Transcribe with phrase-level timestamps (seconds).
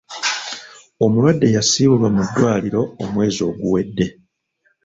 [1.05, 4.07] "Omulwadde yasiibulwa mu ddwaliro omwezi oguwedde.